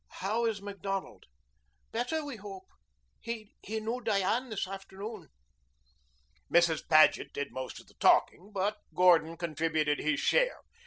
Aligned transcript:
"How 0.13 0.45
is 0.45 0.63
Macdonald?" 0.63 1.25
"Better, 1.91 2.25
we 2.25 2.37
hope. 2.37 2.65
He 3.19 3.51
knew 3.69 4.01
Diane 4.01 4.49
this 4.49 4.67
afternoon." 4.67 5.27
Mrs. 6.51 6.89
Paget 6.89 7.31
did 7.33 7.51
most 7.51 7.79
of 7.79 7.85
the 7.85 7.93
talking, 7.99 8.49
but 8.51 8.77
Gordon 8.95 9.37
contributed 9.37 9.99
his 9.99 10.19
share. 10.19 10.57